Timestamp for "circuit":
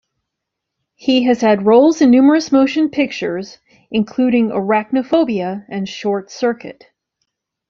6.31-6.87